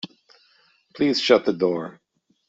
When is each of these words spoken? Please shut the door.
Please 0.95 1.21
shut 1.21 1.45
the 1.45 1.53
door. 1.53 2.01